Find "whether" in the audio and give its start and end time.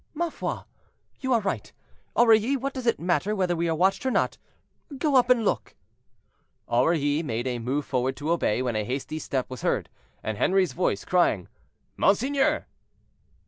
3.35-3.55